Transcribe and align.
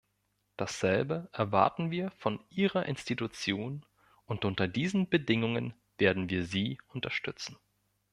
Dasselbe 0.57 1.29
erwarten 1.31 1.91
wir 1.91 2.09
von 2.09 2.43
Ihrer 2.49 2.87
Institution, 2.87 3.85
und 4.25 4.45
unter 4.45 4.67
diesen 4.67 5.09
Bedingungen 5.09 5.75
werden 5.99 6.27
wir 6.31 6.43
Sie 6.43 6.79
unterstützen. 6.87 7.55